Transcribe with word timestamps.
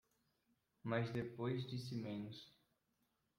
Mas 0.83 1.11
depois 1.13 1.61
disse 1.67 1.93
menos 1.95 2.51